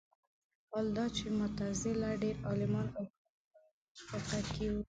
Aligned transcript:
حال 0.69 0.85
دا 0.97 1.05
چې 1.17 1.25
معتزله 1.39 2.09
ډېر 2.21 2.35
عالمان 2.47 2.87
ابو 2.99 3.15
حنیفه 3.19 4.17
فقه 4.25 4.39
کې 4.53 4.65
وو 4.69 4.79